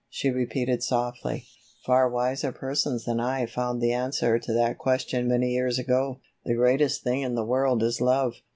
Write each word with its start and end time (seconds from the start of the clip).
she 0.09 0.31
repeated 0.31 0.81
softly. 0.81 1.45
"Far 1.85 2.09
wiser 2.09 2.51
persons 2.51 3.05
than 3.05 3.19
I 3.19 3.45
found 3.45 3.83
the 3.83 3.91
answer 3.93 4.39
to 4.39 4.53
that 4.53 4.79
question 4.79 5.27
many 5.27 5.51
years 5.51 5.77
ago. 5.77 6.21
The 6.43 6.55
greatest 6.55 7.03
thing 7.03 7.21
in 7.21 7.35
the 7.35 7.45
world 7.45 7.83
is 7.83 8.01
love." 8.01 8.33